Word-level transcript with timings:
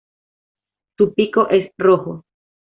Su 0.97 1.13
pico 1.13 1.47
es 1.49 1.69
rojo. 1.77 2.23